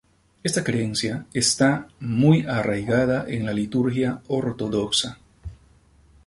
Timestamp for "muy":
1.99-2.41